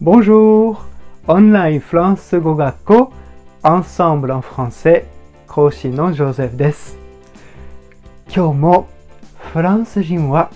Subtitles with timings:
[0.00, 0.76] Bonjour!
[1.26, 3.12] オンラインフランス語学校
[3.64, 5.06] Ensemble en français
[5.48, 6.96] 講師のジョゼフです。
[8.32, 8.88] 今日も
[9.34, 10.52] フランス人は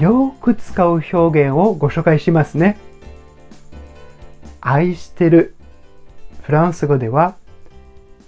[0.00, 2.78] よく使う表現をご紹介しますね。
[4.62, 5.54] 愛してる
[6.40, 7.36] フランス語では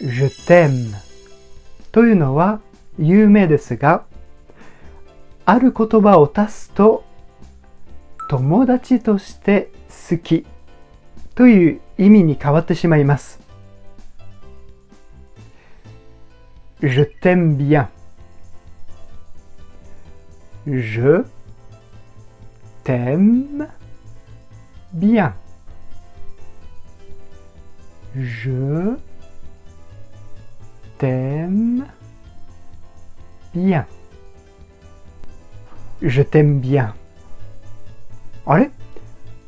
[0.00, 0.92] Je t'aime
[1.92, 2.60] というのは
[2.98, 4.04] 有名ですが
[5.46, 7.04] ある言葉を足すと
[8.28, 10.46] 友達として好き
[11.34, 13.40] という意味に変わってしまいます。
[16.82, 17.88] Je t'aime bien.
[20.66, 21.24] Je
[22.84, 23.68] t'aime
[24.92, 25.34] bien.
[28.14, 28.96] Je
[30.98, 31.86] t'aime
[33.54, 33.86] bien.
[36.02, 36.94] Je t'aime bien.
[38.46, 38.70] あれ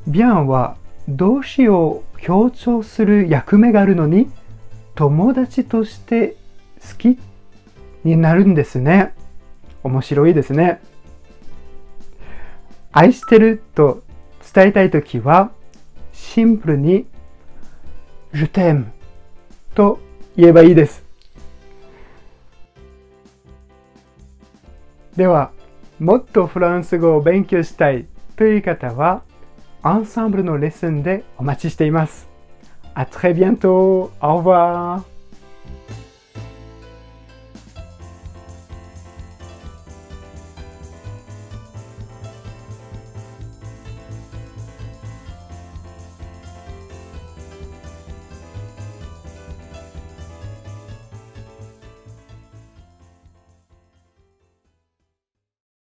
[0.08, 0.76] bien は
[1.08, 4.28] 動詞を強調する役目があるのに
[4.94, 6.36] 友達として
[6.80, 7.18] 好き
[8.04, 9.14] になるんですね。
[9.82, 10.80] 面白いですね。
[12.90, 14.02] 愛してると
[14.54, 15.52] 伝えたいときは
[16.12, 17.06] シンプルに
[18.32, 18.86] Je t'aime
[19.74, 20.00] と
[20.36, 21.04] 言えばいいです。
[25.16, 25.50] では、
[25.98, 29.22] もっとフランス語を勉強したいという方は、
[29.82, 32.28] アンサンブルのレッスンでお待ちしています。
[32.94, 34.10] À très bientôt!
[34.20, 35.17] Au revoir!